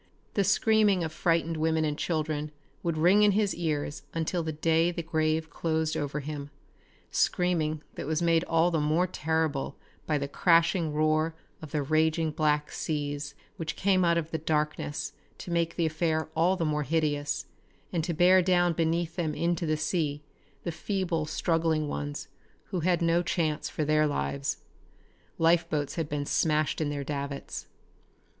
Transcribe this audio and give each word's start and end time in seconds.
The 0.33 0.43
screaming 0.43 1.03
of 1.03 1.11
frightened 1.13 1.57
women 1.57 1.85
and 1.85 1.95
children 1.95 2.51
would 2.81 2.97
ring 2.97 3.21
in 3.21 3.33
his 3.33 3.53
ears 3.53 4.01
until 4.15 4.41
the 4.41 4.51
day 4.51 4.89
the 4.89 5.03
grave 5.03 5.51
closed 5.51 5.95
over 5.95 6.21
him 6.21 6.49
screaming 7.11 7.83
that 7.93 8.07
was 8.07 8.19
made 8.19 8.43
all 8.45 8.71
the 8.71 8.79
more 8.79 9.05
terrible 9.05 9.77
by 10.07 10.17
the 10.17 10.27
crashing 10.27 10.91
roar 10.91 11.35
of 11.61 11.69
the 11.69 11.83
raging 11.83 12.31
black 12.31 12.71
seas 12.71 13.35
which 13.57 13.75
came 13.75 14.03
out 14.03 14.17
of 14.17 14.31
the 14.31 14.39
darkness 14.39 15.13
to 15.37 15.51
make 15.51 15.75
the 15.75 15.85
affair 15.85 16.29
all 16.35 16.55
the 16.55 16.65
more 16.65 16.81
hideous, 16.81 17.45
and 17.93 18.03
to 18.03 18.11
bear 18.15 18.41
down 18.41 18.73
beneath 18.73 19.17
them 19.17 19.35
into 19.35 19.67
the 19.67 19.77
sea 19.77 20.23
the 20.63 20.71
feeble 20.71 21.27
struggling 21.27 21.87
ones 21.87 22.27
who 22.71 22.79
had 22.79 23.03
no 23.03 23.21
chance 23.21 23.69
for 23.69 23.85
their 23.85 24.07
lives. 24.07 24.63
Lifeboats 25.37 25.93
had 25.93 26.09
been 26.09 26.25
smashed 26.25 26.81
in 26.81 26.89
their 26.89 27.03
davits. 27.03 27.67